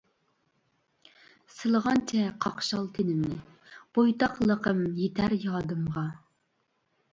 سىلىغانچە 1.57 2.23
قاقشال 2.47 2.89
تېنىمنى، 2.97 3.39
بويتاقلىقىم 3.99 4.83
يىتەر 5.05 5.39
يادىمغا. 5.47 6.09